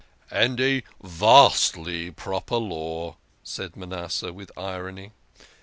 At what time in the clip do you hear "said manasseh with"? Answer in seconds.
3.43-4.51